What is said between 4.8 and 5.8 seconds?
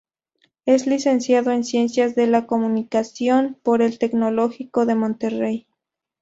de Monterrey.